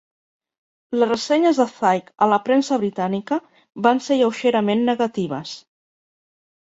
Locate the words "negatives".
4.89-5.53